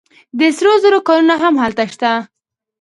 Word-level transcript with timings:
د 0.39 0.41
سرو 0.57 0.73
زرو 0.83 0.99
کانونه 1.07 1.35
هم 1.43 1.55
هلته 1.63 1.83
شته. 1.93 2.11